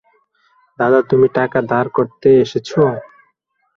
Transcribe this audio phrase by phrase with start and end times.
[0.79, 2.69] দাদা, তুমি টাকা ধার করতে এসেছ?